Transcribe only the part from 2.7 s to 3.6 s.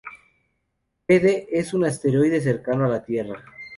a la Tierra.